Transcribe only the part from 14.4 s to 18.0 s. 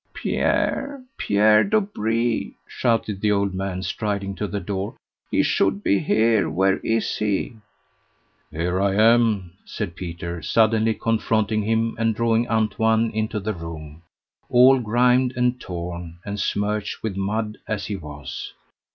all grimed and torn, and smirched with mud, as he